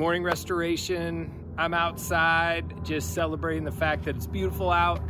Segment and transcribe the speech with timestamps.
[0.00, 1.30] Morning, Restoration.
[1.58, 5.02] I'm outside just celebrating the fact that it's beautiful out.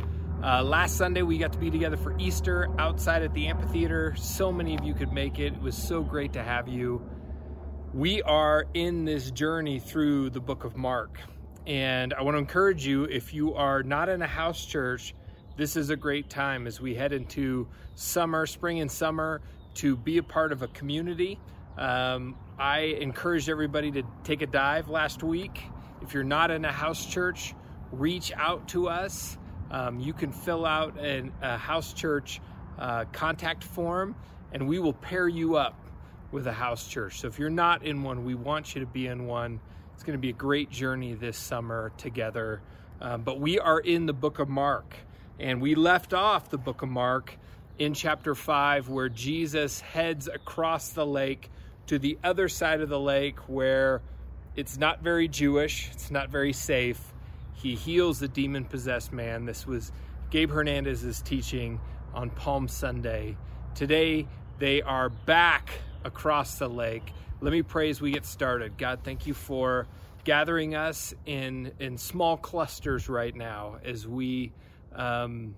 [0.43, 4.13] Uh, last Sunday, we got to be together for Easter outside at the amphitheater.
[4.17, 5.53] So many of you could make it.
[5.53, 7.01] It was so great to have you.
[7.93, 11.21] We are in this journey through the book of Mark.
[11.65, 15.15] And I want to encourage you if you are not in a house church,
[15.55, 19.39] this is a great time as we head into summer, spring and summer,
[19.75, 21.39] to be a part of a community.
[21.77, 25.63] Um, I encouraged everybody to take a dive last week.
[26.03, 27.55] If you're not in a house church,
[27.91, 29.35] reach out to us.
[29.71, 32.39] Um, you can fill out an, a house church
[32.77, 34.13] uh, contact form,
[34.51, 35.73] and we will pair you up
[36.31, 37.19] with a house church.
[37.21, 39.59] So if you're not in one, we want you to be in one.
[39.95, 42.61] It's going to be a great journey this summer together.
[43.01, 44.93] Um, but we are in the book of Mark,
[45.39, 47.35] and we left off the book of Mark
[47.79, 51.49] in chapter 5, where Jesus heads across the lake
[51.87, 54.01] to the other side of the lake where
[54.55, 57.13] it's not very Jewish, it's not very safe.
[57.53, 59.45] He heals the demon possessed man.
[59.45, 59.91] This was
[60.29, 61.79] Gabe Hernandez's teaching
[62.13, 63.37] on Palm Sunday.
[63.75, 64.27] Today,
[64.59, 65.69] they are back
[66.03, 67.13] across the lake.
[67.39, 68.77] Let me pray as we get started.
[68.77, 69.87] God, thank you for
[70.23, 74.53] gathering us in, in small clusters right now as we.
[74.93, 75.55] Um,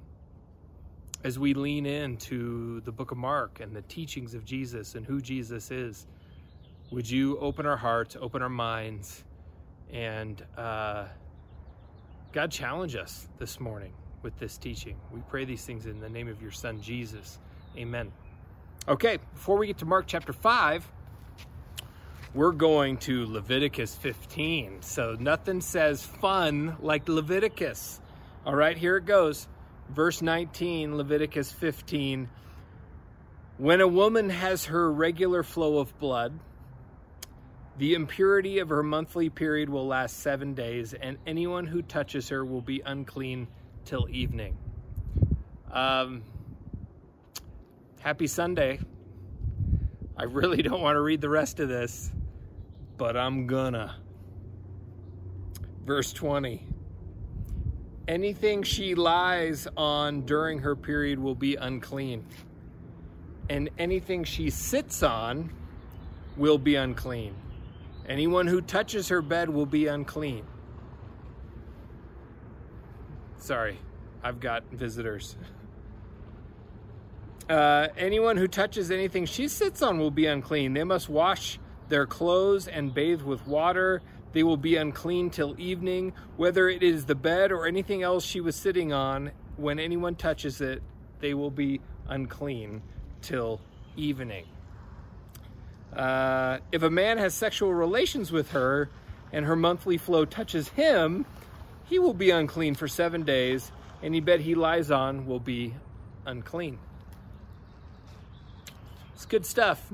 [1.24, 5.22] as we lean into the book of Mark and the teachings of Jesus and who
[5.22, 6.06] Jesus is,
[6.92, 9.24] would you open our hearts, open our minds,
[9.92, 11.06] and uh,
[12.34, 14.98] God challenge us this morning with this teaching?
[15.12, 17.40] We pray these things in the name of your Son, Jesus.
[17.78, 18.12] Amen.
[18.88, 20.92] Okay, before we get to Mark chapter 5,
[22.34, 24.82] we're going to Leviticus 15.
[24.82, 28.02] So nothing says fun like Leviticus.
[28.46, 29.48] All right, here it goes
[29.90, 32.30] verse 19, Leviticus 15.
[33.58, 36.40] When a woman has her regular flow of blood,
[37.78, 42.46] the impurity of her monthly period will last seven days, and anyone who touches her
[42.46, 43.48] will be unclean
[43.86, 44.58] till evening.
[45.72, 46.24] Um,
[48.00, 48.80] happy Sunday.
[50.16, 52.12] I really don't want to read the rest of this,
[52.98, 53.96] but I'm gonna.
[55.86, 56.73] Verse 20
[58.08, 62.26] anything she lies on during her period will be unclean.
[63.50, 65.52] And anything she sits on
[66.38, 67.36] will be unclean.
[68.08, 70.46] Anyone who touches her bed will be unclean.
[73.38, 73.78] Sorry,
[74.24, 75.36] I've got visitors.
[77.50, 80.74] Uh, anyone who touches anything she sits on will be unclean.
[80.74, 81.60] They must wash
[81.90, 84.02] their clothes and bathe with water.
[84.34, 88.42] They will be unclean till evening, whether it is the bed or anything else she
[88.42, 89.32] was sitting on.
[89.58, 90.82] When anyone touches it,
[91.20, 92.82] they will be unclean
[93.22, 93.62] till
[93.96, 94.46] evening.
[95.96, 98.90] Uh, if a man has sexual relations with her
[99.32, 101.26] and her monthly flow touches him,
[101.86, 103.72] he will be unclean for seven days.
[104.02, 105.76] Any bed he lies on will be
[106.26, 106.80] unclean.
[109.14, 109.92] It's good stuff.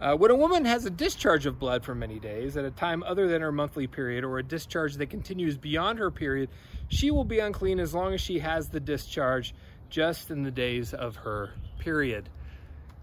[0.00, 3.02] Uh, when a woman has a discharge of blood for many days at a time
[3.02, 6.48] other than her monthly period or a discharge that continues beyond her period,
[6.88, 9.54] she will be unclean as long as she has the discharge
[9.90, 12.30] just in the days of her period.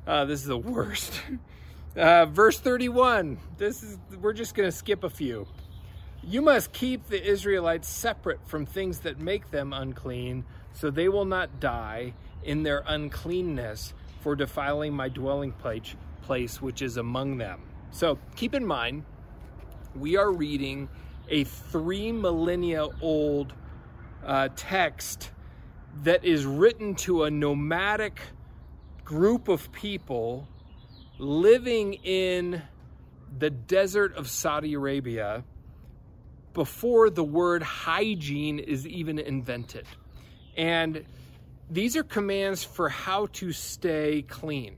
[0.08, 1.22] Uh, this is the worst.
[1.96, 3.40] Uh, verse 31.
[3.58, 5.48] This is we're just going to skip a few.
[6.22, 11.26] You must keep the Israelites separate from things that make them unclean, so they will
[11.26, 12.14] not die
[12.44, 15.96] in their uncleanness for defiling my dwelling place
[16.28, 17.62] place which is among them.
[17.92, 19.06] So keep in mind,
[19.96, 20.90] we are reading
[21.30, 23.54] a three millennia old
[24.26, 25.32] uh, text
[26.04, 28.20] that is written to a nomadic
[29.06, 30.48] group of people
[31.18, 32.62] living in
[33.40, 35.46] the desert of Saudi Arabia
[36.54, 39.86] before the word hygiene is even invented.
[40.58, 41.06] And
[41.70, 44.76] these are commands for how to stay clean.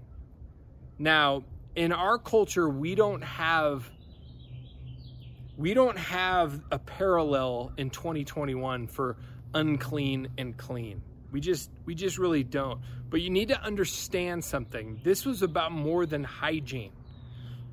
[1.00, 1.44] Now,
[1.76, 3.90] in our culture, we don't have
[5.56, 9.18] we don't have a parallel in 2021 for
[9.54, 11.02] unclean and clean.
[11.32, 12.82] We just we just really don't.
[13.10, 15.00] But you need to understand something.
[15.04, 16.92] This was about more than hygiene.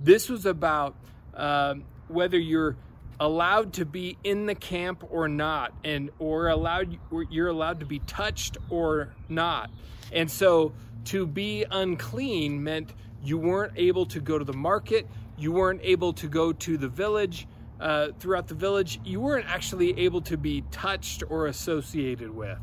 [0.01, 0.97] This was about
[1.35, 1.75] uh,
[2.09, 2.77] whether you're
[3.19, 7.87] allowed to be in the camp or not, and or allowed or you're allowed to
[7.87, 9.71] be touched or not.
[10.13, 10.75] And so
[11.07, 12.93] to be unclean meant
[13.27, 15.07] you weren't able to go to the market.
[15.37, 17.47] You weren't able to go to the village.
[17.79, 22.59] Uh, throughout the village, you weren't actually able to be touched or associated with.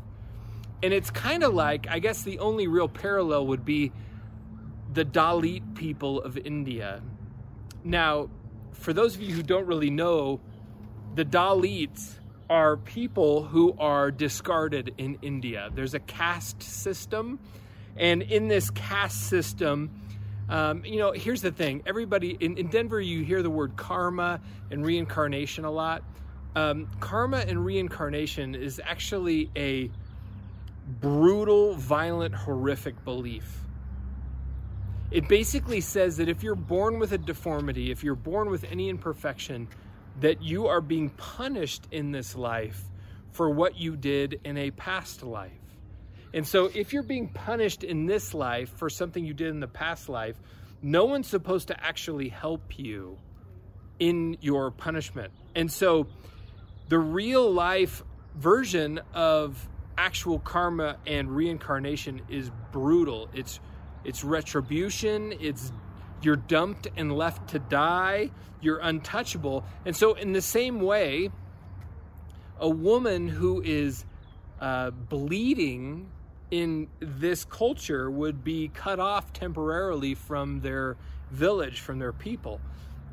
[0.82, 3.92] And it's kind of like, I guess the only real parallel would be
[4.92, 7.00] the Dalit people of India.
[7.84, 8.28] Now,
[8.72, 10.40] for those of you who don't really know,
[11.14, 12.14] the Dalits
[12.50, 15.70] are people who are discarded in India.
[15.74, 17.38] There's a caste system,
[17.96, 19.90] and in this caste system,
[20.48, 21.82] um, you know, here's the thing.
[21.86, 26.02] Everybody in, in, Denver, you hear the word karma and reincarnation a lot.
[26.54, 29.90] Um, karma and reincarnation is actually a
[31.00, 33.60] brutal, violent, horrific belief.
[35.10, 38.88] It basically says that if you're born with a deformity, if you're born with any
[38.88, 39.68] imperfection,
[40.20, 42.82] that you are being punished in this life
[43.32, 45.52] for what you did in a past life.
[46.34, 49.68] And so, if you're being punished in this life for something you did in the
[49.68, 50.36] past life,
[50.82, 53.16] no one's supposed to actually help you
[54.00, 55.32] in your punishment.
[55.54, 56.08] And so,
[56.88, 58.02] the real life
[58.34, 63.28] version of actual karma and reincarnation is brutal.
[63.32, 63.60] It's
[64.04, 65.72] it's retribution, it's
[66.20, 69.64] you're dumped and left to die, you're untouchable.
[69.86, 71.30] And so in the same way,
[72.58, 74.04] a woman who is
[74.60, 76.10] uh, bleeding
[76.50, 80.96] in this culture would be cut off temporarily from their
[81.30, 82.60] village, from their people.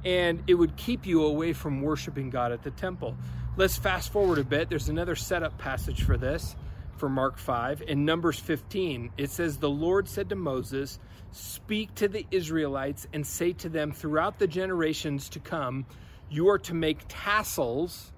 [0.03, 3.15] And it would keep you away from worshiping God at the temple.
[3.57, 4.69] Let's fast forward a bit.
[4.69, 6.55] There's another setup passage for this
[6.97, 7.83] for Mark 5.
[7.87, 10.99] In Numbers 15, it says, The Lord said to Moses,
[11.31, 15.85] Speak to the Israelites and say to them throughout the generations to come,
[16.29, 18.11] You are to make tassels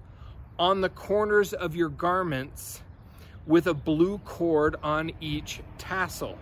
[0.58, 2.82] on the corners of your garments
[3.46, 6.38] with a blue cord on each tassel.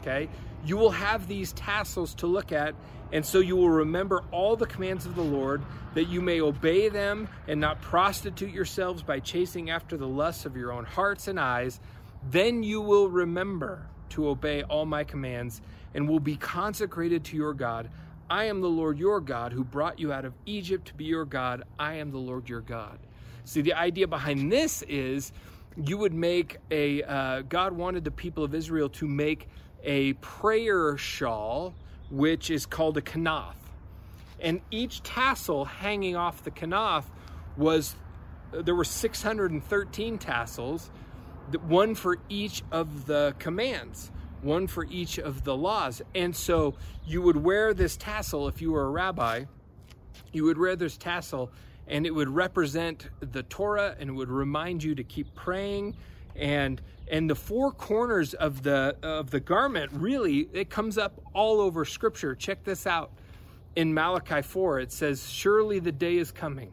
[0.00, 0.28] Okay?
[0.64, 2.74] You will have these tassels to look at,
[3.12, 5.62] and so you will remember all the commands of the Lord,
[5.94, 10.56] that you may obey them and not prostitute yourselves by chasing after the lusts of
[10.56, 11.80] your own hearts and eyes.
[12.30, 15.60] Then you will remember to obey all my commands
[15.94, 17.90] and will be consecrated to your God.
[18.28, 21.24] I am the Lord your God who brought you out of Egypt to be your
[21.24, 21.64] God.
[21.78, 22.98] I am the Lord your God.
[23.44, 25.32] See, the idea behind this is
[25.76, 29.48] you would make a, uh, God wanted the people of Israel to make
[29.82, 31.74] a prayer shawl,
[32.10, 33.54] which is called a kanaf.
[34.40, 37.04] And each tassel hanging off the kanaf
[37.56, 37.96] was,
[38.52, 40.90] there were 613 tassels,
[41.66, 44.10] one for each of the commands,
[44.42, 46.02] one for each of the laws.
[46.14, 46.74] And so
[47.06, 49.44] you would wear this tassel if you were a rabbi,
[50.32, 51.50] you would wear this tassel
[51.86, 55.96] and it would represent the Torah and it would remind you to keep praying.
[56.36, 61.60] And and the four corners of the of the garment really it comes up all
[61.60, 62.34] over scripture.
[62.34, 63.12] Check this out.
[63.76, 66.72] In Malachi 4 it says surely the day is coming.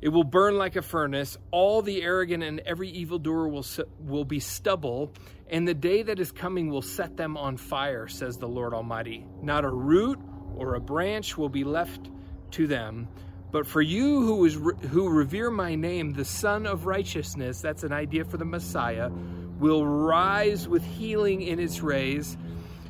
[0.00, 1.36] It will burn like a furnace.
[1.50, 3.66] All the arrogant and every evildoer will
[4.00, 5.12] will be stubble.
[5.48, 9.26] And the day that is coming will set them on fire says the Lord Almighty.
[9.42, 10.18] Not a root
[10.56, 12.08] or a branch will be left
[12.52, 13.08] to them
[13.52, 17.92] but for you who is who revere my name, the Sun of Righteousness, that's an
[17.92, 19.10] idea for the Messiah,
[19.58, 22.36] will rise with healing in its rays,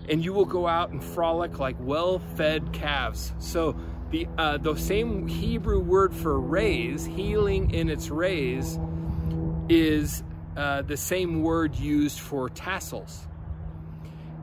[0.09, 3.33] and you will go out and frolic like well-fed calves.
[3.39, 3.75] So
[4.11, 8.79] the uh, the same Hebrew word for rays, healing in its rays,
[9.69, 10.23] is
[10.57, 13.27] uh, the same word used for tassels.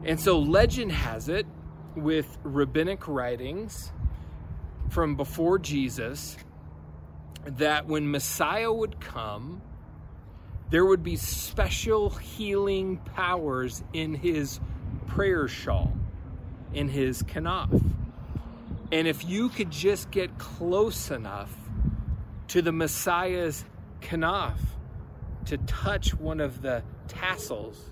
[0.03, 1.45] And so legend has it
[1.95, 3.91] with rabbinic writings
[4.89, 6.37] from before Jesus
[7.45, 9.61] that when Messiah would come,
[10.69, 14.59] there would be special healing powers in his
[15.07, 15.93] prayer shawl,
[16.73, 17.81] in his kanaf.
[18.91, 21.53] And if you could just get close enough
[22.49, 23.63] to the Messiah's
[24.01, 24.57] kanaf
[25.45, 27.91] to touch one of the tassels,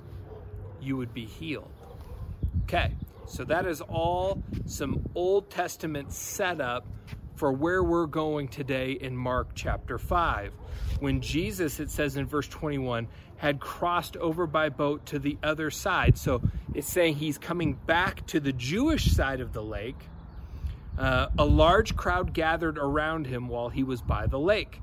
[0.82, 1.72] you would be healed.
[2.64, 2.92] Okay,
[3.28, 6.86] so that is all some Old Testament setup
[7.36, 10.54] for where we're going today in Mark chapter 5.
[11.00, 15.70] When Jesus, it says in verse 21, had crossed over by boat to the other
[15.70, 16.18] side.
[16.18, 16.42] So
[16.74, 19.98] it's saying he's coming back to the Jewish side of the lake.
[20.98, 24.82] Uh, a large crowd gathered around him while he was by the lake.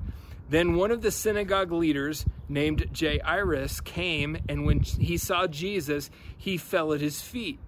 [0.49, 6.57] Then one of the synagogue leaders, named Jairus, came, and when he saw Jesus, he
[6.57, 7.59] fell at his feet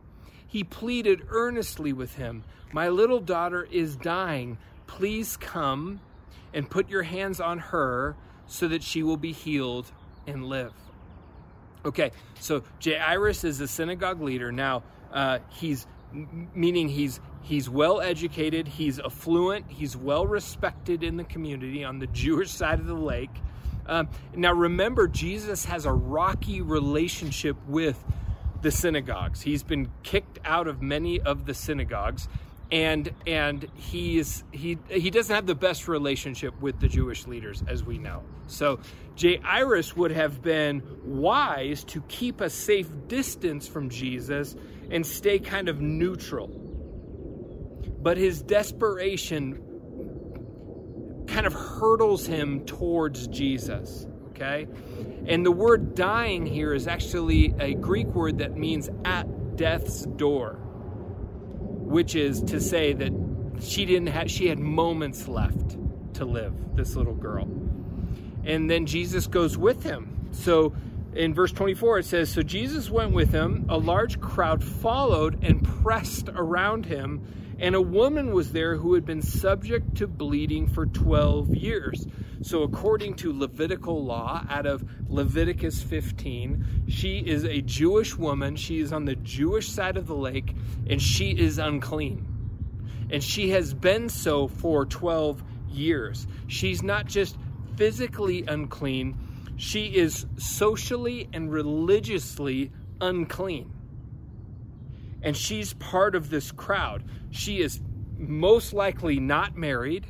[0.55, 4.57] he pleaded earnestly with him, My little daughter is dying.
[4.87, 5.99] Please come
[6.53, 8.15] and put your hands on her
[8.47, 9.91] so that she will be healed
[10.25, 10.71] and live.
[11.83, 14.49] Okay, so Jairus is a synagogue leader.
[14.49, 21.25] Now, uh, he's meaning he's he's well educated, he's affluent, he's well respected in the
[21.25, 23.41] community on the Jewish side of the lake.
[23.87, 28.01] Um, now, remember, Jesus has a rocky relationship with
[28.61, 29.41] the synagogues.
[29.41, 32.27] He's been kicked out of many of the synagogues.
[32.71, 37.83] and and he's he he doesn't have the best relationship with the Jewish leaders as
[37.83, 38.23] we know.
[38.47, 38.79] So
[39.21, 44.55] Jairus would have been wise to keep a safe distance from Jesus
[44.89, 46.47] and stay kind of neutral.
[48.01, 49.61] But his desperation
[51.27, 54.67] kind of hurdles him towards Jesus, okay?
[55.27, 60.59] And the word dying here is actually a Greek word that means at death's door
[61.85, 63.11] which is to say that
[63.61, 65.77] she didn't have she had moments left
[66.13, 67.47] to live this little girl.
[68.43, 70.27] And then jesus goes with him.
[70.31, 70.73] So
[71.13, 73.65] in verse 24 it says so jesus went with him.
[73.69, 77.25] A large crowd followed and pressed around him
[77.59, 82.05] and a woman was there who had been subject to bleeding for 12 years
[82.45, 88.55] so, according to Levitical law, out of Leviticus 15, she is a Jewish woman.
[88.55, 90.55] She is on the Jewish side of the lake,
[90.87, 92.27] and she is unclean.
[93.09, 96.27] And she has been so for 12 years.
[96.45, 97.35] She's not just
[97.77, 99.17] physically unclean,
[99.57, 102.71] she is socially and religiously
[103.01, 103.74] unclean.
[105.25, 107.03] And she's part of this crowd.
[107.31, 107.81] She is
[108.17, 110.05] most likely not married,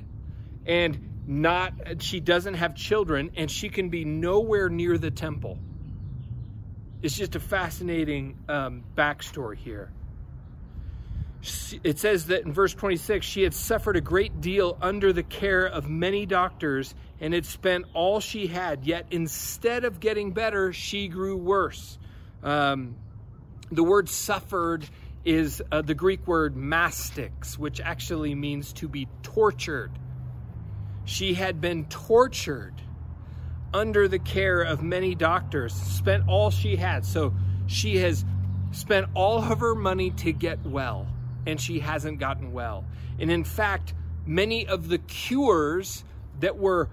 [0.66, 5.58] and not she doesn't have children and she can be nowhere near the temple.
[7.02, 9.92] It's just a fascinating um, backstory here.
[11.84, 15.66] It says that in verse 26 she had suffered a great deal under the care
[15.66, 21.08] of many doctors and had spent all she had yet instead of getting better she
[21.08, 22.00] grew worse.
[22.44, 22.96] Um,
[23.72, 24.88] the word suffered
[25.26, 29.92] is uh, the greek word mastix which actually means to be tortured
[31.06, 32.74] she had been tortured
[33.74, 37.06] under the care of many doctors, spent all she had.
[37.06, 37.34] So
[37.68, 38.26] she has
[38.72, 41.08] spent all of her money to get well,
[41.46, 42.86] and she hasn't gotten well.
[43.20, 43.94] And in fact,
[44.26, 46.04] many of the cures
[46.40, 46.90] that were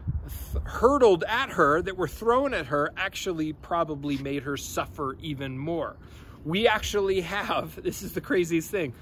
[0.52, 5.58] th- hurtled at her, that were thrown at her, actually probably made her suffer even
[5.58, 5.96] more.
[6.44, 8.94] We actually have, this is the craziest thing,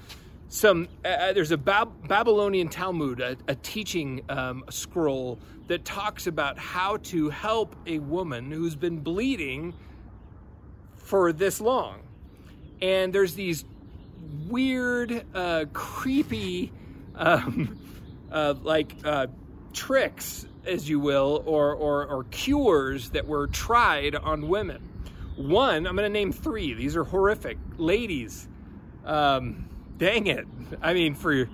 [0.51, 6.27] some uh, uh, there's a Bab- Babylonian Talmud, a, a teaching um, scroll that talks
[6.27, 9.73] about how to help a woman who's been bleeding
[10.97, 11.99] for this long.
[12.81, 13.63] And there's these
[14.49, 16.73] weird, uh, creepy,
[17.15, 17.79] um,
[18.31, 19.27] uh, like uh,
[19.71, 24.90] tricks, as you will, or, or, or cures that were tried on women.
[25.41, 26.73] One, I'm going to name three.
[26.73, 27.57] These are horrific.
[27.77, 28.47] Ladies,
[29.03, 29.67] um,
[29.97, 30.45] dang it.
[30.81, 31.49] I mean, for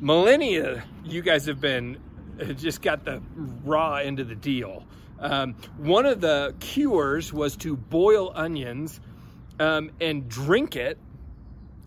[0.00, 1.98] millennia, you guys have been
[2.40, 4.84] uh, just got the raw end of the deal.
[5.20, 9.00] Um, one of the cures was to boil onions
[9.60, 10.98] um, and drink it.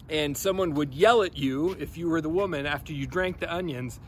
[0.09, 3.53] And someone would yell at you if you were the woman after you drank the
[3.53, 3.99] onions,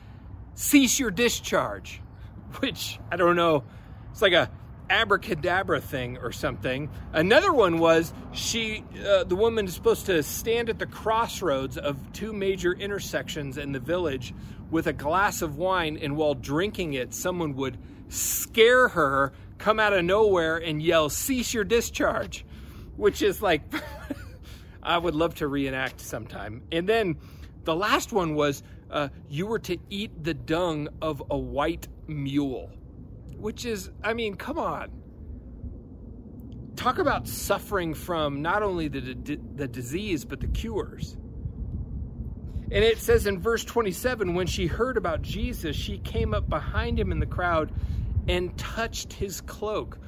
[0.54, 2.02] cease your discharge,
[2.60, 3.64] which I don't know.
[4.12, 4.50] It's like a
[4.90, 6.90] abracadabra thing or something.
[7.14, 11.98] Another one was she, uh, the woman is supposed to stand at the crossroads of
[12.14, 14.34] two major intersections in the village
[14.72, 17.78] with a glass of wine, and while drinking it, someone would
[18.10, 22.46] scare her, come out of nowhere, and yell, Cease your discharge,
[22.96, 23.62] which is like,
[24.84, 26.64] I would love to reenact sometime.
[26.72, 27.18] And then
[27.64, 32.72] the last one was, uh, you were to eat the dung of a white mule
[33.46, 34.90] which is, I mean, come on.
[36.76, 41.16] Talk about suffering from not only the, the disease, but the cures.
[42.72, 47.00] And it says in verse 27 when she heard about Jesus, she came up behind
[47.00, 47.72] him in the crowd
[48.28, 50.00] and touched his cloak.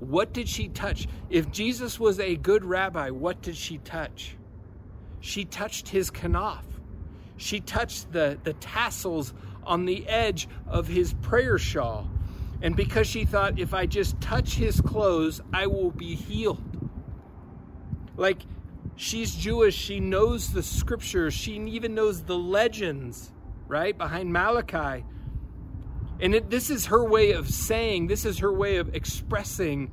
[0.00, 1.06] What did she touch?
[1.28, 4.38] If Jesus was a good rabbi, what did she touch?
[5.20, 6.64] She touched his kanaf.
[7.36, 9.34] She touched the, the tassels
[9.64, 12.08] on the edge of his prayer shawl.
[12.66, 16.90] And because she thought, if I just touch his clothes, I will be healed.
[18.16, 18.42] Like,
[18.96, 19.76] she's Jewish.
[19.76, 21.32] She knows the scriptures.
[21.32, 23.30] She even knows the legends,
[23.68, 23.96] right?
[23.96, 25.04] Behind Malachi.
[26.18, 29.92] And it, this is her way of saying, this is her way of expressing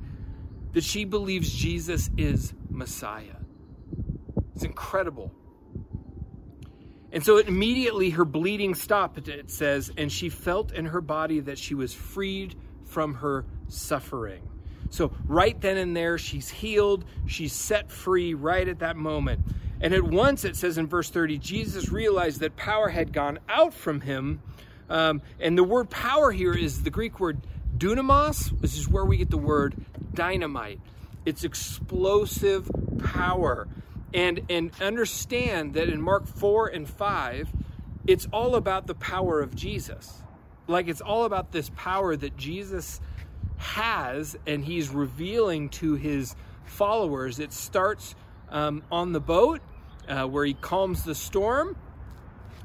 [0.72, 3.36] that she believes Jesus is Messiah.
[4.56, 5.32] It's incredible.
[7.12, 11.56] And so immediately her bleeding stopped, it says, and she felt in her body that
[11.56, 12.56] she was freed
[12.94, 14.48] from her suffering.
[14.90, 19.40] So, right then and there, she's healed, she's set free right at that moment.
[19.80, 23.74] And at once, it says in verse 30, Jesus realized that power had gone out
[23.74, 24.40] from him.
[24.88, 27.44] Um, and the word power here is the Greek word
[27.76, 29.74] dunamos, which is where we get the word
[30.14, 30.80] dynamite.
[31.26, 32.70] It's explosive
[33.02, 33.66] power
[34.12, 37.48] and and understand that in Mark 4 and 5
[38.06, 40.22] it's all about the power of Jesus.
[40.66, 43.00] Like it's all about this power that Jesus
[43.56, 47.38] has and he's revealing to his followers.
[47.38, 48.14] It starts
[48.48, 49.60] um, on the boat
[50.08, 51.76] uh, where he calms the storm.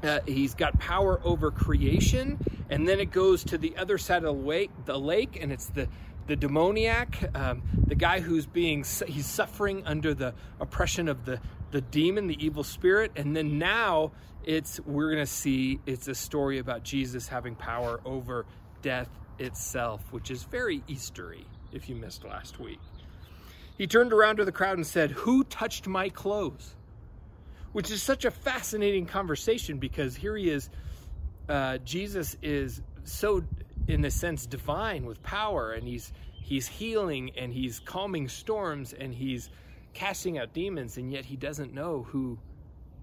[0.02, 2.38] Uh, he's got power over creation,
[2.70, 5.66] and then it goes to the other side of the lake, the lake and it's
[5.66, 5.88] the
[6.26, 11.40] the demoniac, um, the guy who's being he's suffering under the oppression of the
[11.70, 14.12] the demon, the evil spirit, and then now
[14.44, 18.46] it's we're going to see it's a story about Jesus having power over
[18.82, 21.44] death itself, which is very Eastery.
[21.72, 22.80] If you missed last week,
[23.78, 26.74] he turned around to the crowd and said, "Who touched my clothes?"
[27.72, 30.70] Which is such a fascinating conversation because here he is.
[31.48, 33.44] Uh, Jesus is so,
[33.86, 39.14] in a sense, divine with power, and he's he's healing and he's calming storms and
[39.14, 39.50] he's
[39.94, 42.38] casting out demons, and yet he doesn't know who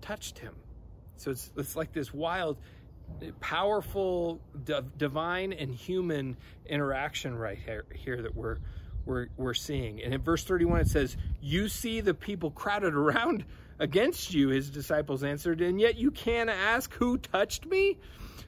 [0.01, 0.55] touched him.
[1.19, 2.57] So it's, it's like this wild,
[3.39, 4.39] powerful,
[4.97, 8.57] divine and human interaction right here, here that we're,
[9.05, 10.01] we're, we're seeing.
[10.01, 13.45] And in verse 31, it says, You see the people crowded around
[13.79, 17.97] against you, his disciples answered, and yet you can't ask who touched me?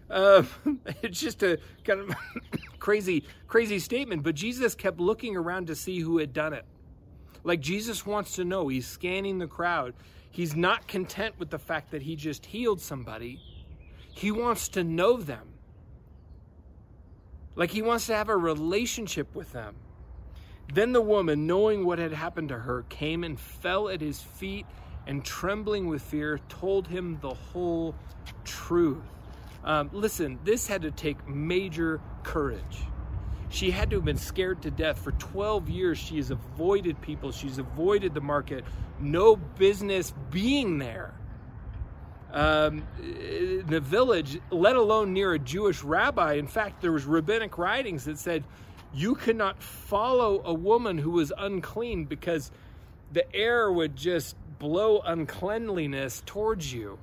[0.09, 0.43] Uh,
[1.01, 2.15] it's just a kind of
[2.79, 4.23] crazy, crazy statement.
[4.23, 6.65] But Jesus kept looking around to see who had done it.
[7.43, 8.67] Like Jesus wants to know.
[8.67, 9.93] He's scanning the crowd.
[10.31, 13.39] He's not content with the fact that he just healed somebody.
[14.11, 15.47] He wants to know them.
[17.55, 19.75] Like he wants to have a relationship with them.
[20.73, 24.65] Then the woman, knowing what had happened to her, came and fell at his feet
[25.07, 27.95] and, trembling with fear, told him the whole
[28.45, 29.03] truth.
[29.63, 32.83] Um, listen, this had to take major courage.
[33.49, 34.99] She had to have been scared to death.
[34.99, 38.63] For 12 years, she has avoided people, she's avoided the market,
[38.99, 41.13] no business being there.
[42.31, 46.33] Um, the village, let alone near a Jewish rabbi.
[46.33, 48.43] In fact, there was rabbinic writings that said
[48.93, 52.51] you cannot follow a woman who was unclean because
[53.11, 56.99] the air would just blow uncleanliness towards you.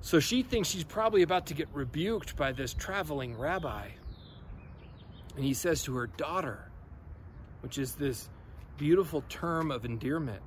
[0.00, 3.88] So she thinks she's probably about to get rebuked by this traveling rabbi.
[5.36, 6.58] And he says to her, daughter,
[7.60, 8.28] which is this
[8.78, 10.42] beautiful term of endearment,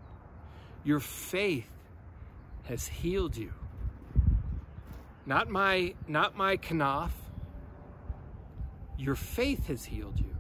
[0.84, 1.70] your faith
[2.64, 3.54] has healed you.
[5.26, 7.12] Not my, not my kanaf.
[8.98, 10.36] Your faith has healed you.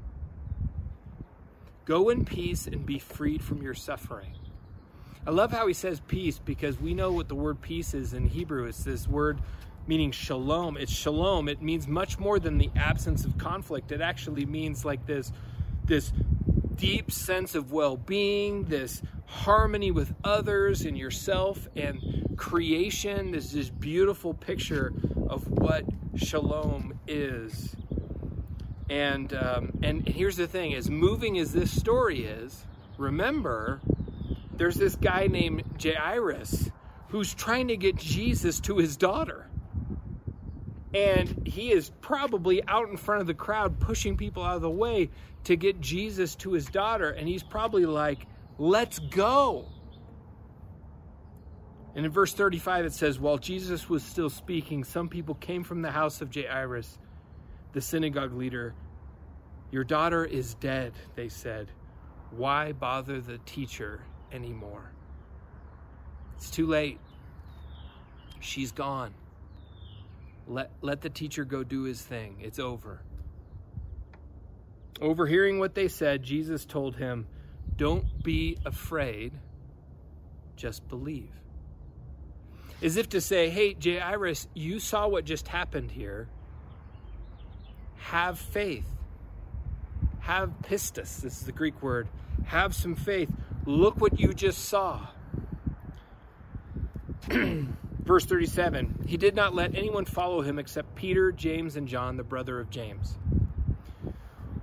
[1.85, 4.33] Go in peace and be freed from your suffering.
[5.25, 8.27] I love how he says peace because we know what the word peace is in
[8.27, 8.65] Hebrew.
[8.65, 9.39] It's this word
[9.89, 10.77] meaning shalom.
[10.77, 11.49] It's shalom.
[11.49, 13.91] It means much more than the absence of conflict.
[13.91, 15.31] It actually means like this,
[15.83, 16.13] this
[16.75, 23.31] deep sense of well-being, this harmony with others and yourself and creation.
[23.31, 24.93] This this beautiful picture
[25.27, 27.75] of what shalom is.
[28.91, 32.63] And um, and here's the thing: as moving as this story is,
[32.99, 33.81] remember,
[34.55, 36.69] there's this guy named Jairus
[37.07, 39.48] who's trying to get Jesus to his daughter
[40.93, 44.69] and he is probably out in front of the crowd pushing people out of the
[44.69, 45.09] way
[45.43, 47.11] to get Jesus to his daughter.
[47.11, 48.25] And he's probably like,
[48.57, 49.67] let's go.
[51.95, 55.81] And in verse 35, it says, While Jesus was still speaking, some people came from
[55.81, 56.97] the house of Jairus,
[57.73, 58.73] the synagogue leader.
[59.71, 61.71] Your daughter is dead, they said.
[62.31, 64.91] Why bother the teacher anymore?
[66.37, 66.99] It's too late.
[68.39, 69.13] She's gone.
[70.49, 72.37] Let, let the teacher go do his thing.
[72.41, 73.01] It's over.
[74.99, 77.27] Overhearing what they said, Jesus told him,
[77.77, 79.33] Don't be afraid,
[80.55, 81.29] just believe.
[82.81, 86.27] As if to say, Hey, Jairus, you saw what just happened here.
[87.97, 88.87] Have faith.
[90.21, 91.21] Have pistis.
[91.21, 92.07] This is the Greek word.
[92.45, 93.29] Have some faith.
[93.67, 95.07] Look what you just saw.
[98.09, 102.23] Verse 37 He did not let anyone follow him except Peter, James, and John, the
[102.23, 103.15] brother of James.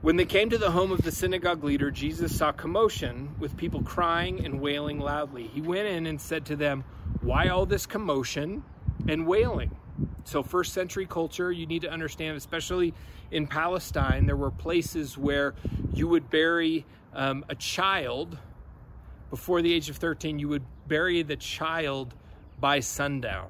[0.02, 3.84] When they came to the home of the synagogue leader, Jesus saw commotion with people
[3.84, 5.46] crying and wailing loudly.
[5.46, 6.82] He went in and said to them,
[7.20, 8.64] Why all this commotion
[9.08, 9.76] and wailing?
[10.24, 12.94] So, first century culture, you need to understand, especially
[13.30, 15.54] in Palestine, there were places where
[15.94, 18.38] you would bury um, a child
[19.30, 22.12] before the age of 13, you would bury the child
[22.60, 23.48] by sundown.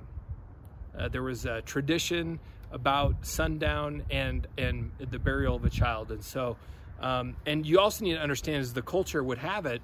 [0.97, 2.39] Uh, there was a tradition
[2.73, 6.57] about sundown and and the burial of a child, and so
[7.01, 9.83] um, and you also need to understand as the culture would have it,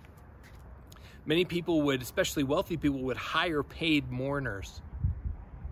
[1.27, 4.81] many people would, especially wealthy people, would hire paid mourners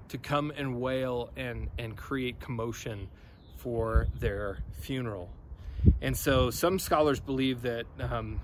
[0.08, 3.08] to come and wail and, and create commotion
[3.56, 5.30] for their funeral.
[6.02, 8.40] And so some scholars believe that um,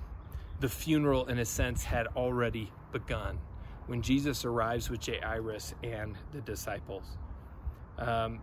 [0.60, 3.38] the funeral, in a sense, had already begun
[3.87, 7.05] when Jesus arrives with Jairus and the disciples.
[7.99, 8.40] Um,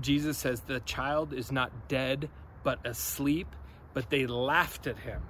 [0.00, 2.28] Jesus says, The child is not dead,
[2.62, 3.48] but asleep,
[3.94, 5.22] but they laughed at him.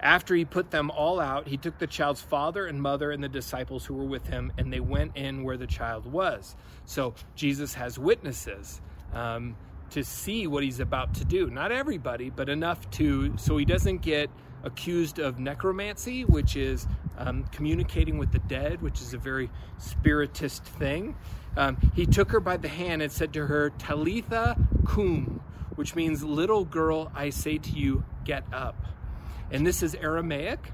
[0.00, 3.28] After he put them all out, he took the child's father and mother and the
[3.28, 6.56] disciples who were with him, and they went in where the child was.
[6.84, 8.80] So Jesus has witnesses
[9.12, 9.56] um,
[9.90, 11.48] to see what he's about to do.
[11.50, 14.28] Not everybody, but enough to, so he doesn't get
[14.64, 16.86] accused of necromancy, which is
[17.18, 21.16] um, communicating with the dead, which is a very spiritist thing.
[21.56, 25.40] Um, he took her by the hand and said to her, Talitha cum,
[25.74, 28.86] which means, little girl, I say to you, get up.
[29.50, 30.72] And this is Aramaic,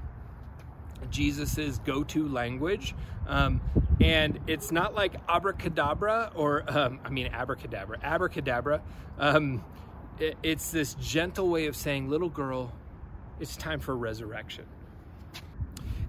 [1.09, 2.95] Jesus's go to language.
[3.27, 3.61] Um,
[3.99, 8.81] and it's not like abracadabra or, um, I mean, abracadabra, abracadabra.
[9.17, 9.63] Um,
[10.17, 12.71] it, it's this gentle way of saying, little girl,
[13.39, 14.65] it's time for resurrection.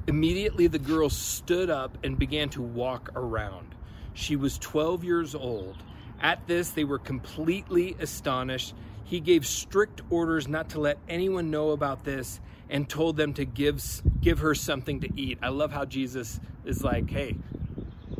[0.07, 3.75] Immediately, the girl stood up and began to walk around.
[4.15, 5.77] She was 12 years old.
[6.21, 8.75] At this, they were completely astonished.
[9.05, 13.45] He gave strict orders not to let anyone know about this and told them to
[13.45, 13.83] give,
[14.21, 15.39] give her something to eat.
[15.43, 17.37] I love how Jesus is like, hey,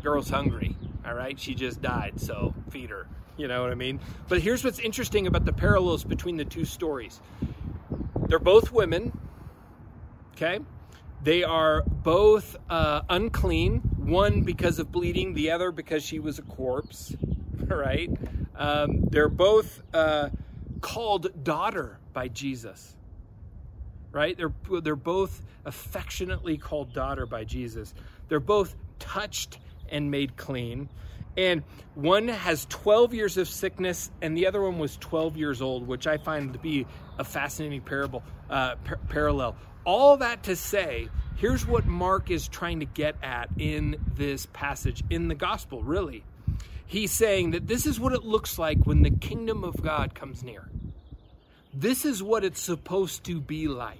[0.03, 1.39] girl's hungry, all right?
[1.39, 3.07] She just died, so feed her.
[3.37, 4.01] You know what I mean?
[4.29, 7.21] But here's what's interesting about the parallels between the two stories
[8.31, 9.13] they're both women,
[10.35, 10.61] okay?
[11.23, 16.43] They are both uh, unclean, one because of bleeding, the other because she was a
[16.43, 17.15] corpse,
[17.67, 18.11] right?
[18.57, 20.31] Um, they're both uh,
[20.81, 22.97] called daughter by Jesus
[24.13, 24.37] right?
[24.37, 27.95] They're, they're both affectionately called daughter by Jesus.
[28.29, 29.59] They're both touched
[29.91, 30.89] and made clean.
[31.41, 31.63] And
[31.95, 36.07] one has 12 years of sickness, and the other one was 12 years old, which
[36.07, 36.87] I find to be
[37.19, 39.57] a fascinating parable, uh, par- parallel.
[39.87, 45.03] All that to say, here's what Mark is trying to get at in this passage,
[45.09, 46.25] in the gospel, really.
[46.85, 50.43] He's saying that this is what it looks like when the kingdom of God comes
[50.43, 50.69] near.
[51.73, 53.97] This is what it's supposed to be like.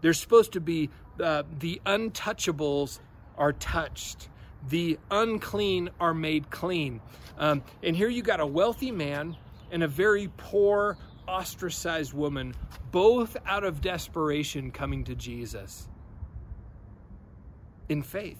[0.00, 3.00] There's supposed to be uh, the untouchables
[3.36, 4.28] are touched,
[4.68, 7.00] the unclean are made clean.
[7.38, 9.36] Um, and here you got a wealthy man
[9.70, 12.54] and a very poor, ostracized woman,
[12.90, 15.88] both out of desperation coming to Jesus
[17.88, 18.38] in faith.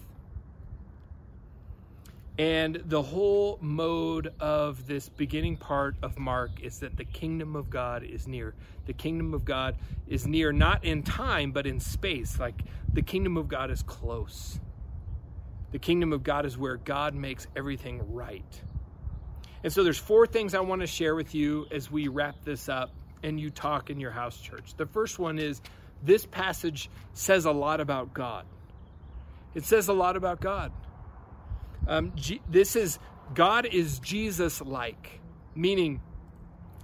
[2.38, 7.68] And the whole mode of this beginning part of Mark is that the kingdom of
[7.68, 8.54] God is near.
[8.86, 9.76] The kingdom of God
[10.06, 12.38] is near, not in time, but in space.
[12.38, 14.60] Like the kingdom of God is close.
[15.70, 18.62] The kingdom of God is where God makes everything right.
[19.62, 22.68] And so there's four things I want to share with you as we wrap this
[22.68, 22.90] up
[23.22, 24.74] and you talk in your house church.
[24.76, 25.60] The first one is
[26.02, 28.46] this passage says a lot about God.
[29.54, 30.72] It says a lot about God.
[31.86, 32.98] Um, G- this is
[33.34, 35.20] God is Jesus like,
[35.54, 36.00] meaning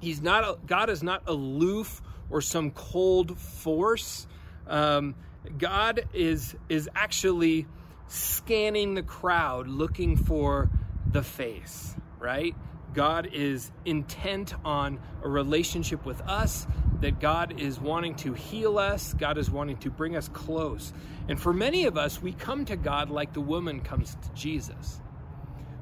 [0.00, 4.26] he's not a, God is not aloof or some cold force.
[4.66, 5.14] Um,
[5.58, 7.66] God is is actually
[8.14, 10.70] scanning the crowd looking for
[11.10, 12.54] the face, right?
[12.92, 16.66] God is intent on a relationship with us,
[17.00, 20.92] that God is wanting to heal us, God is wanting to bring us close.
[21.28, 25.00] And for many of us, we come to God like the woman comes to Jesus.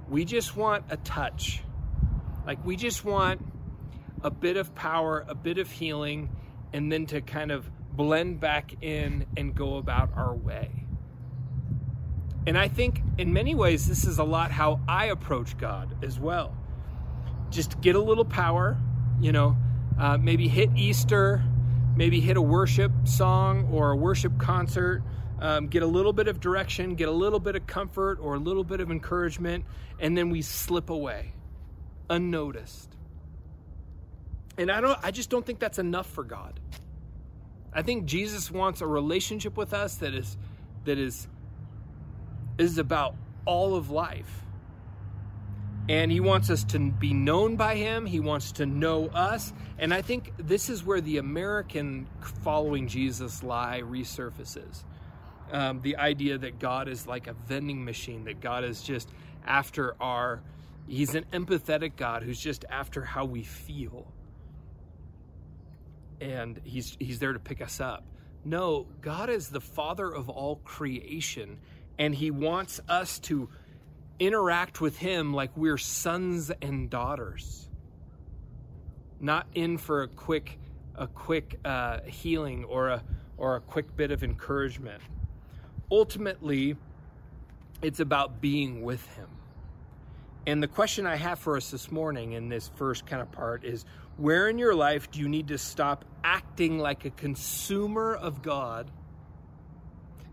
[0.08, 1.62] We just want a touch.
[2.46, 3.44] Like we just want
[4.22, 6.30] a bit of power, a bit of healing,
[6.72, 10.81] and then to kind of blend back in and go about our way.
[12.46, 16.18] And I think in many ways, this is a lot how I approach God as
[16.18, 16.56] well
[17.52, 18.76] just get a little power,
[19.20, 19.56] you know,
[19.98, 21.44] uh, maybe hit Easter,
[21.94, 25.02] maybe hit a worship song or a worship concert,
[25.38, 28.38] um, get a little bit of direction, get a little bit of comfort or a
[28.38, 29.64] little bit of encouragement,
[30.00, 31.34] and then we slip away
[32.08, 32.96] unnoticed.
[34.58, 36.58] And I don't I just don't think that's enough for God.
[37.72, 40.36] I think Jesus wants a relationship with us that is
[40.84, 41.26] that is
[42.58, 44.42] is about all of life.
[45.88, 48.06] And he wants us to be known by him.
[48.06, 49.52] He wants to know us.
[49.78, 52.06] And I think this is where the American
[52.42, 54.84] following Jesus lie resurfaces.
[55.50, 59.10] Um, the idea that God is like a vending machine, that God is just
[59.44, 60.40] after our,
[60.86, 64.06] he's an empathetic God who's just after how we feel.
[66.20, 68.04] And he's, he's there to pick us up.
[68.44, 71.58] No, God is the father of all creation,
[71.98, 73.48] and he wants us to
[74.18, 77.68] interact with Him like we're sons and daughters,
[79.20, 80.58] not in for a quick,
[80.94, 83.02] a quick uh, healing or a
[83.36, 85.02] or a quick bit of encouragement.
[85.90, 86.76] Ultimately,
[87.82, 89.28] it's about being with Him.
[90.46, 93.64] And the question I have for us this morning in this first kind of part
[93.64, 93.84] is
[94.16, 98.90] where in your life do you need to stop acting like a consumer of God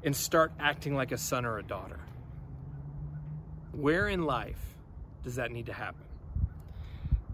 [0.03, 1.99] and start acting like a son or a daughter?
[3.71, 4.59] Where in life
[5.23, 6.03] does that need to happen?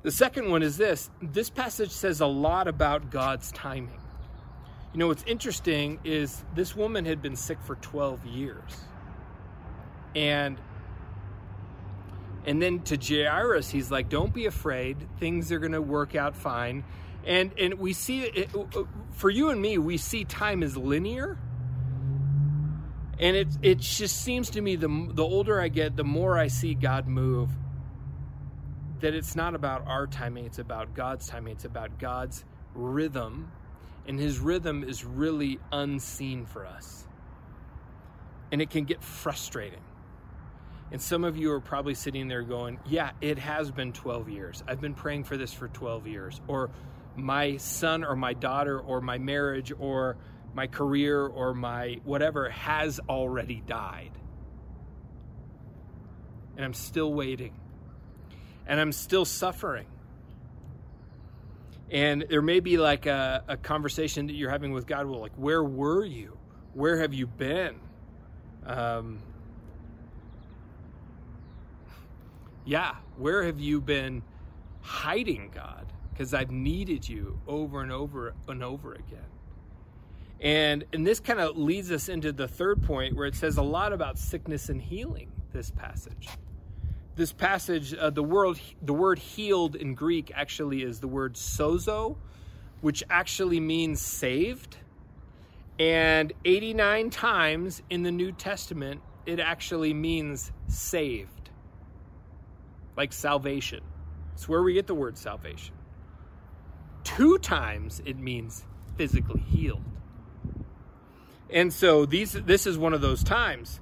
[0.03, 3.99] The second one is this this passage says a lot about God's timing.
[4.93, 8.71] You know, what's interesting is this woman had been sick for 12 years.
[10.15, 10.57] And
[12.45, 15.07] and then to Jairus, he's like, "Don't be afraid.
[15.19, 16.83] Things are going to work out fine."
[17.25, 18.51] And and we see it
[19.13, 19.79] for you and me.
[19.79, 21.39] We see time as linear,
[23.19, 26.47] and it it just seems to me the the older I get, the more I
[26.47, 27.49] see God move.
[29.01, 31.53] That it's not about our timing; it's about God's timing.
[31.53, 33.51] It's about God's rhythm,
[34.07, 37.07] and His rhythm is really unseen for us,
[38.51, 39.81] and it can get frustrating
[40.91, 44.63] and some of you are probably sitting there going, Yeah, it has been 12 years.
[44.67, 46.41] I've been praying for this for 12 years.
[46.47, 46.69] Or
[47.15, 50.17] my son or my daughter or my marriage or
[50.55, 54.11] my career or my whatever has already died.
[56.55, 57.53] And I'm still waiting.
[58.65, 59.85] And I'm still suffering.
[61.91, 65.05] And there may be like a, a conversation that you're having with God.
[65.07, 66.37] Well, like, where were you?
[66.73, 67.75] Where have you been?
[68.65, 69.19] Um,
[72.63, 74.23] yeah, where have you been
[74.81, 75.85] hiding, God?
[76.11, 79.34] Because I've needed you over and over and over again.
[80.41, 83.63] And and this kind of leads us into the third point where it says a
[83.63, 85.31] lot about sickness and healing.
[85.53, 86.27] This passage,
[87.15, 92.17] this passage, uh, the word the word healed in Greek actually is the word sozo,
[92.81, 94.77] which actually means saved.
[95.77, 101.35] And 89 times in the New Testament, it actually means saved
[102.97, 103.81] like salvation.
[104.33, 105.75] It's where we get the word salvation.
[107.03, 108.65] Two times it means
[108.97, 109.83] physically healed.
[111.49, 113.79] And so these this is one of those times.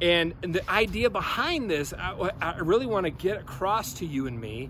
[0.00, 4.40] And, the idea behind this, I, I really want to get across to you and
[4.40, 4.68] me,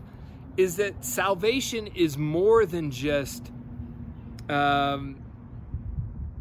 [0.59, 3.51] is that salvation is more than just
[4.51, 5.23] um,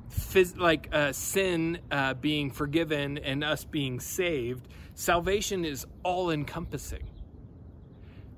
[0.10, 4.68] phys- like uh, sin uh, being forgiven and us being saved.
[4.94, 7.08] Salvation is all encompassing.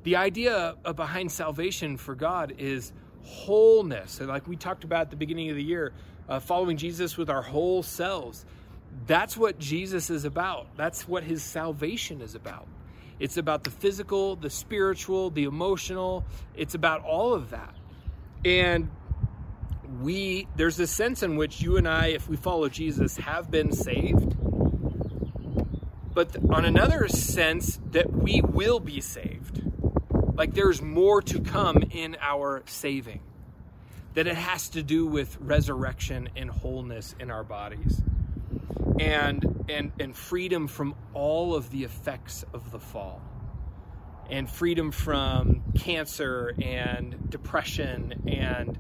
[0.04, 4.20] The idea behind salvation for God is wholeness.
[4.22, 5.94] Like we talked about at the beginning of the year,
[6.30, 8.46] uh, following Jesus with our whole selves.
[9.08, 10.68] That's what Jesus is about.
[10.78, 12.68] That's what his salvation is about.
[13.20, 16.26] It's about the physical, the spiritual, the emotional.
[16.56, 17.76] It's about all of that.
[18.46, 18.90] And
[20.02, 23.72] we, there's a sense in which you and I, if we follow Jesus, have been
[23.72, 24.36] saved.
[26.14, 29.64] But on another sense, that we will be saved
[30.36, 33.22] like there's more to come in our saving.
[34.14, 38.02] That it has to do with resurrection and wholeness in our bodies.
[39.00, 43.22] And and and freedom from all of the effects of the fall.
[44.30, 48.78] And freedom from cancer and depression and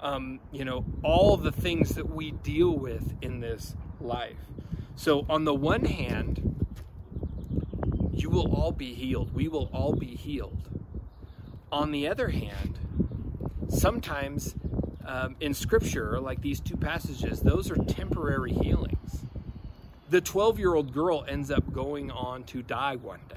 [0.00, 4.38] um, you know all the things that we deal with in this life.
[4.94, 6.66] So on the one hand,
[8.12, 9.32] you will all be healed.
[9.32, 10.68] We will all be healed.
[11.70, 12.78] On the other hand,
[13.68, 14.54] sometimes
[15.08, 19.24] um, in scripture, like these two passages, those are temporary healings.
[20.10, 23.36] The 12 year old girl ends up going on to die one day.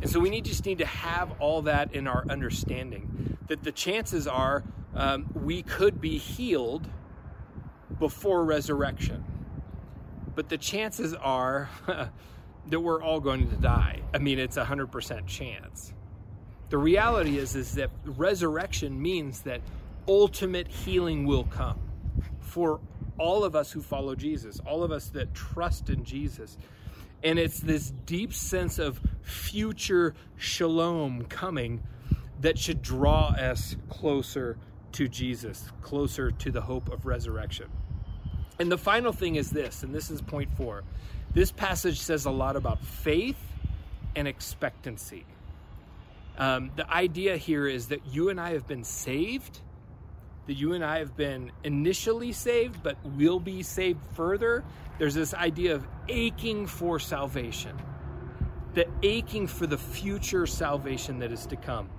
[0.00, 3.72] And so we need, just need to have all that in our understanding that the
[3.72, 4.62] chances are
[4.94, 6.88] um, we could be healed
[7.98, 9.24] before resurrection.
[10.36, 11.68] But the chances are
[12.68, 14.02] that we're all going to die.
[14.14, 15.92] I mean, it's a 100% chance.
[16.70, 19.60] The reality is is that resurrection means that
[20.06, 21.78] ultimate healing will come
[22.40, 22.80] for
[23.18, 26.56] all of us who follow Jesus, all of us that trust in Jesus.
[27.22, 31.82] And it's this deep sense of future shalom coming
[32.40, 34.56] that should draw us closer
[34.92, 37.68] to Jesus, closer to the hope of resurrection.
[38.58, 40.84] And the final thing is this, and this is point four
[41.34, 43.36] this passage says a lot about faith
[44.16, 44.26] and
[46.38, 49.60] um, the idea here is that you and I have been saved,
[50.46, 54.64] that you and I have been initially saved, but will be saved further.
[54.98, 57.76] There's this idea of aching for salvation,
[58.74, 61.90] the aching for the future salvation that is to come.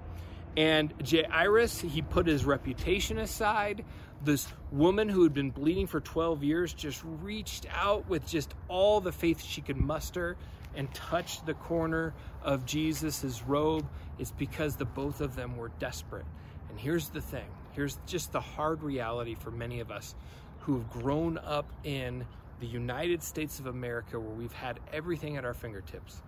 [0.55, 3.85] And Jairus, he put his reputation aside.
[4.23, 8.99] This woman who had been bleeding for 12 years just reached out with just all
[8.99, 10.37] the faith she could muster
[10.75, 13.87] and touched the corner of Jesus' robe.
[14.19, 16.25] It's because the both of them were desperate.
[16.69, 20.15] And here's the thing here's just the hard reality for many of us
[20.59, 22.25] who have grown up in
[22.59, 26.21] the United States of America where we've had everything at our fingertips.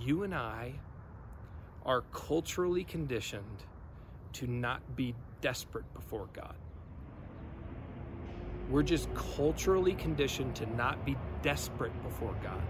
[0.00, 0.74] You and I
[1.84, 3.64] are culturally conditioned
[4.34, 6.54] to not be desperate before God.
[8.70, 12.62] We're just culturally conditioned to not be desperate before God.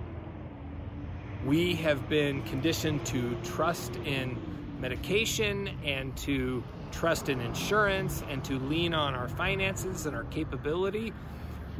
[1.44, 4.36] We have been conditioned to trust in
[4.80, 11.12] medication and to trust in insurance and to lean on our finances and our capability.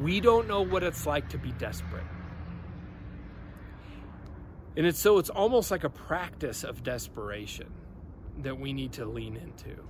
[0.01, 2.05] We don't know what it's like to be desperate.
[4.77, 7.73] And it's so it's almost like a practice of desperation
[8.42, 9.83] that we need to lean into.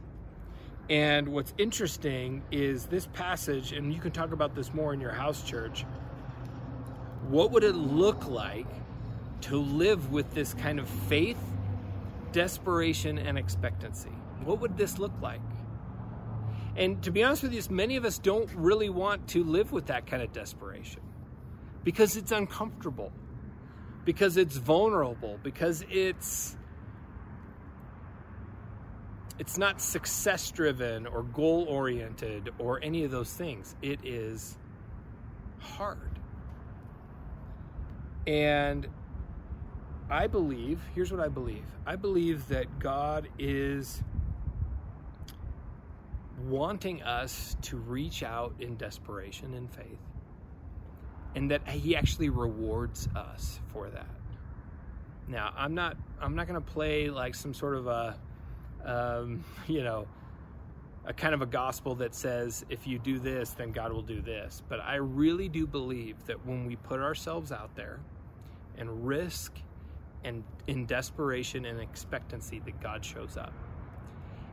[0.88, 5.10] And what's interesting is this passage, and you can talk about this more in your
[5.10, 5.84] house church.
[7.28, 8.68] What would it look like
[9.42, 11.38] to live with this kind of faith,
[12.32, 14.12] desperation, and expectancy?
[14.44, 15.40] What would this look like?
[16.76, 19.86] And to be honest with you, many of us don't really want to live with
[19.86, 21.00] that kind of desperation
[21.84, 23.12] because it's uncomfortable
[24.06, 26.56] because it's vulnerable, because it's
[29.38, 33.76] it's not success driven or goal oriented or any of those things.
[33.82, 34.56] It is
[35.58, 36.18] hard.
[38.26, 38.86] And
[40.08, 41.64] I believe, here's what I believe.
[41.84, 44.02] I believe that God is
[46.48, 49.98] wanting us to reach out in desperation and faith
[51.34, 54.06] and that he actually rewards us for that.
[55.28, 58.16] Now, I'm not I'm not going to play like some sort of a
[58.84, 60.06] um, you know
[61.04, 64.20] a kind of a gospel that says if you do this then God will do
[64.20, 64.62] this.
[64.68, 68.00] But I really do believe that when we put ourselves out there
[68.78, 69.52] and risk
[70.24, 73.52] and in desperation and expectancy that God shows up.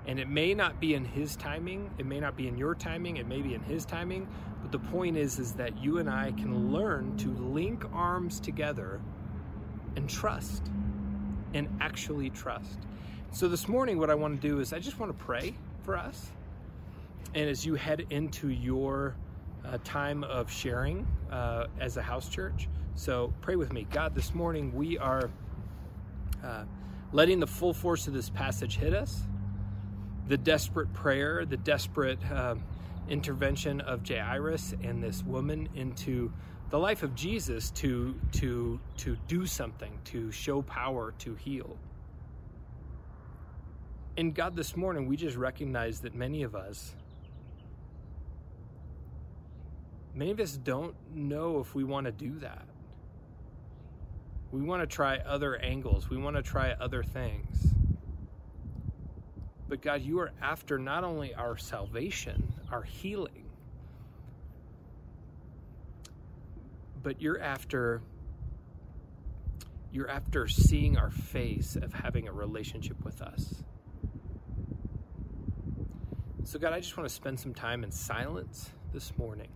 [0.05, 3.17] And it may not be in his timing, it may not be in your timing,
[3.17, 4.27] it may be in his timing,
[4.61, 8.99] but the point is is that you and I can learn to link arms together
[9.95, 10.69] and trust
[11.53, 12.79] and actually trust.
[13.31, 15.97] So this morning what I want to do is I just want to pray for
[15.97, 16.31] us.
[17.33, 19.15] And as you head into your
[19.65, 23.87] uh, time of sharing uh, as a house church, so pray with me.
[23.91, 25.31] God, this morning we are
[26.43, 26.65] uh,
[27.11, 29.23] letting the full force of this passage hit us
[30.27, 32.63] the desperate prayer, the desperate um,
[33.09, 36.31] intervention of Jairus and this woman into
[36.69, 41.77] the life of Jesus to to to do something, to show power, to heal.
[44.15, 46.95] And God, this morning we just recognize that many of us,
[50.15, 52.65] many of us don't know if we want to do that.
[54.53, 56.11] We want to try other angles.
[56.11, 57.73] We want to try other things.
[59.67, 63.49] But God, you are after not only our salvation, our healing,
[67.01, 68.03] but you're after
[69.91, 73.63] you're after seeing our face of having a relationship with us.
[76.43, 79.49] So God, I just want to spend some time in silence this morning.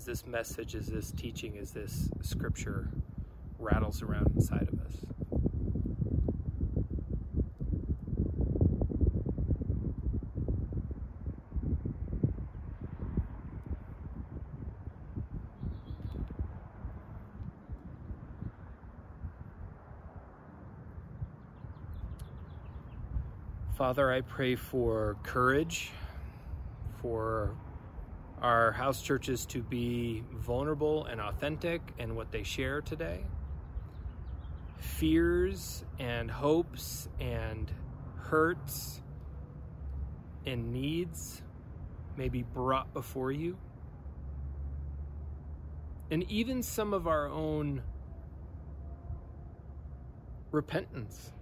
[0.00, 2.88] As this message, as this teaching, as this scripture
[3.58, 4.96] rattles around inside of us.
[23.76, 25.90] Father, I pray for courage,
[27.02, 27.54] for
[28.40, 33.24] our house churches to be vulnerable and authentic in what they share today.
[34.78, 37.70] Fears and hopes and
[38.16, 39.02] hurts
[40.46, 41.42] and needs
[42.16, 43.58] may be brought before you.
[46.10, 47.82] And even some of our own
[50.50, 51.32] repentance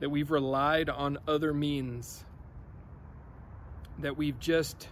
[0.00, 2.24] that we've relied on other means,
[4.00, 4.88] that we've just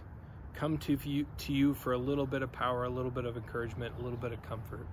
[0.53, 3.37] come to you, to you for a little bit of power, a little bit of
[3.37, 4.87] encouragement, a little bit of comfort,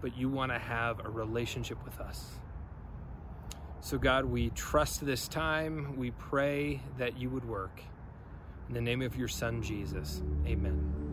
[0.00, 2.32] but you want to have a relationship with us.
[3.80, 5.96] So, God, we trust this time.
[5.96, 7.80] We pray that you would work.
[8.68, 11.07] In the name of your Son, Jesus, amen.